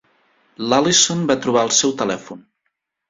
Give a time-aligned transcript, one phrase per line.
[0.71, 2.45] L'Allison va trobar el seu telèfon.